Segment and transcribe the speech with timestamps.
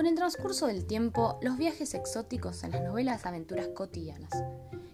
[0.00, 4.32] Con el transcurso del tiempo, los viajes exóticos en las novelas aventuras cotidianas.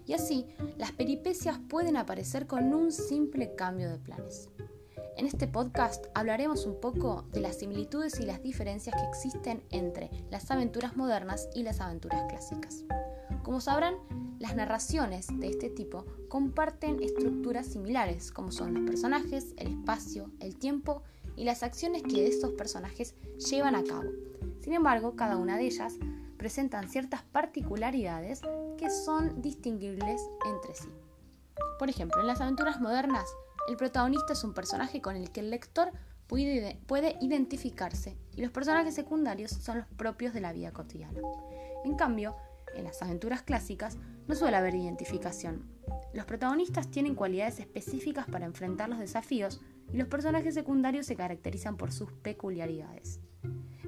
[0.05, 0.45] Y así,
[0.77, 4.49] las peripecias pueden aparecer con un simple cambio de planes.
[5.15, 10.09] En este podcast hablaremos un poco de las similitudes y las diferencias que existen entre
[10.29, 12.83] las aventuras modernas y las aventuras clásicas.
[13.43, 13.95] Como sabrán,
[14.39, 20.57] las narraciones de este tipo comparten estructuras similares, como son los personajes, el espacio, el
[20.57, 21.01] tiempo
[21.37, 23.15] y las acciones que estos personajes
[23.49, 24.09] llevan a cabo.
[24.67, 25.95] Sin embargo, cada una de ellas
[26.35, 28.41] presentan ciertas particularidades
[28.77, 30.89] que son distinguibles entre sí.
[31.79, 33.33] Por ejemplo, en las aventuras modernas,
[33.69, 35.93] el protagonista es un personaje con el que el lector
[36.27, 41.21] puede, puede identificarse y los personajes secundarios son los propios de la vida cotidiana.
[41.85, 42.35] En cambio,
[42.75, 45.65] en las aventuras clásicas no suele haber identificación.
[46.13, 49.61] Los protagonistas tienen cualidades específicas para enfrentar los desafíos
[49.93, 53.21] y los personajes secundarios se caracterizan por sus peculiaridades.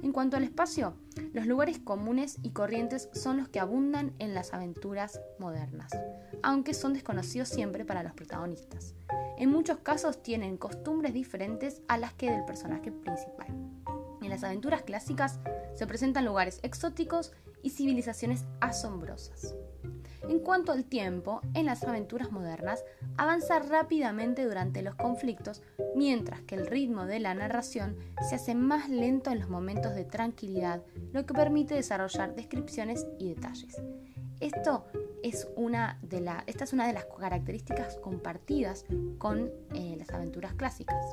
[0.02, 0.94] En cuanto al espacio,
[1.32, 5.92] los lugares comunes y corrientes son los que abundan en las aventuras modernas,
[6.42, 8.94] aunque son desconocidos siempre para los protagonistas.
[9.36, 13.48] En muchos casos tienen costumbres diferentes a las que del personaje principal.
[14.22, 15.38] En las aventuras clásicas
[15.74, 19.54] se presentan lugares exóticos y civilizaciones asombrosas.
[20.28, 22.84] En cuanto al tiempo, en las aventuras modernas
[23.16, 25.62] avanza rápidamente durante los conflictos,
[25.96, 27.96] mientras que el ritmo de la narración
[28.28, 30.82] se hace más lento en los momentos de tranquilidad,
[31.12, 33.82] lo que permite desarrollar descripciones y detalles.
[34.40, 34.86] Esto
[35.22, 38.86] es una de esta es una de las características compartidas
[39.18, 41.04] con eh, las aventuras clásicas.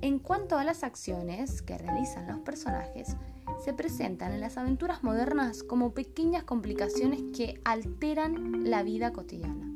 [0.00, 3.16] En cuanto a las acciones que realizan los personajes,
[3.62, 9.70] se presentan en las aventuras modernas como pequeñas complicaciones que alteran la vida cotidiana.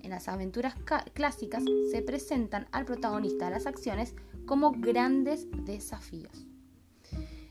[0.00, 0.74] En las aventuras
[1.12, 4.14] clásicas se presentan al protagonista de las acciones
[4.46, 6.46] como grandes desafíos.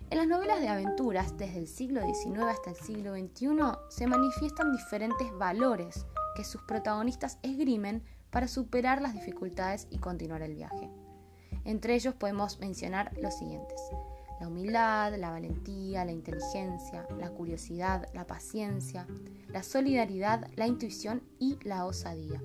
[0.10, 3.48] En las novelas de aventuras, desde el siglo XIX hasta el siglo XXI,
[3.90, 6.06] se manifiestan diferentes valores
[6.36, 10.90] que sus protagonistas esgrimen para superar las dificultades y continuar el viaje.
[11.64, 13.80] Entre ellos podemos mencionar los siguientes.
[14.46, 19.08] La humildad, la valentía, la inteligencia, la curiosidad, la paciencia,
[19.48, 22.44] la solidaridad, la intuición y la osadía.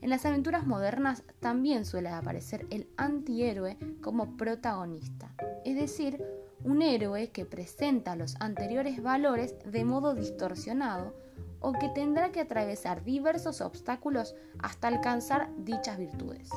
[0.00, 5.32] En las aventuras modernas también suele aparecer el antihéroe como protagonista,
[5.64, 6.20] es decir,
[6.64, 11.14] un héroe que presenta los anteriores valores de modo distorsionado
[11.60, 16.50] o que tendrá que atravesar diversos obstáculos hasta alcanzar dichas virtudes.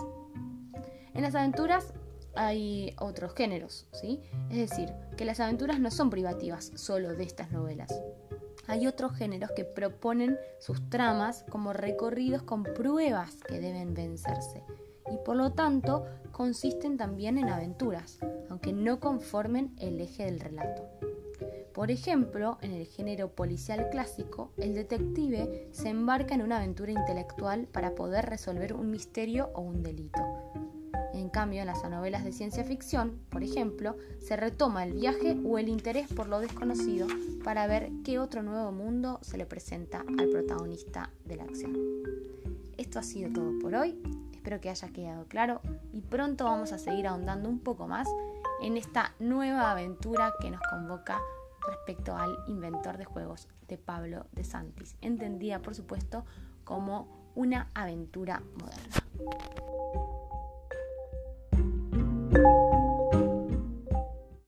[1.14, 1.94] En las aventuras
[2.35, 4.22] hay otros géneros, ¿sí?
[4.50, 8.01] Es decir, que las aventuras no son privativas solo de estas novelas.
[8.68, 14.63] Hay otros géneros que proponen sus tramas como recorridos con pruebas que deben vencerse
[15.12, 18.19] y por lo tanto consisten también en aventuras,
[18.50, 20.90] aunque no conformen el eje del relato.
[21.73, 27.67] Por ejemplo, en el género policial clásico, el detective se embarca en una aventura intelectual
[27.67, 30.22] para poder resolver un misterio o un delito.
[31.16, 35.58] En cambio, en las novelas de ciencia ficción, por ejemplo, se retoma el viaje o
[35.58, 37.08] el interés por lo desconocido
[37.42, 41.74] para ver qué otro nuevo mundo se le presenta al protagonista de la acción.
[42.78, 43.98] Esto ha sido todo por hoy,
[44.34, 45.62] espero que haya quedado claro
[45.94, 48.09] y pronto vamos a seguir ahondando un poco más
[48.62, 51.22] en esta nueva aventura que nos convoca
[51.66, 56.26] respecto al inventor de juegos de Pablo de Santis, entendida por supuesto
[56.66, 60.15] como una aventura moderna.
[62.35, 62.65] thank you